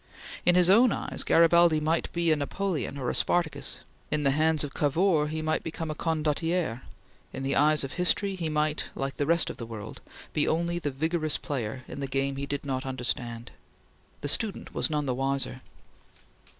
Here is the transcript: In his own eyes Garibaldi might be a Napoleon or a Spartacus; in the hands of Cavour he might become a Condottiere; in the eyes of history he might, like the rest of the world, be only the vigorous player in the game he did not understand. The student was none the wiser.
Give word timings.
In 0.47 0.55
his 0.55 0.67
own 0.67 0.91
eyes 0.91 1.21
Garibaldi 1.23 1.79
might 1.79 2.11
be 2.11 2.31
a 2.31 2.35
Napoleon 2.35 2.97
or 2.97 3.11
a 3.11 3.13
Spartacus; 3.13 3.81
in 4.09 4.23
the 4.23 4.31
hands 4.31 4.63
of 4.63 4.73
Cavour 4.73 5.27
he 5.27 5.43
might 5.43 5.63
become 5.63 5.91
a 5.91 5.93
Condottiere; 5.93 6.81
in 7.31 7.43
the 7.43 7.55
eyes 7.55 7.83
of 7.83 7.93
history 7.93 8.33
he 8.35 8.49
might, 8.49 8.85
like 8.95 9.17
the 9.17 9.27
rest 9.27 9.51
of 9.51 9.57
the 9.57 9.65
world, 9.67 10.01
be 10.33 10.47
only 10.47 10.79
the 10.79 10.89
vigorous 10.89 11.37
player 11.37 11.83
in 11.87 11.99
the 11.99 12.07
game 12.07 12.37
he 12.37 12.47
did 12.47 12.65
not 12.65 12.83
understand. 12.83 13.51
The 14.21 14.27
student 14.27 14.73
was 14.73 14.89
none 14.89 15.05
the 15.05 15.13
wiser. 15.13 15.61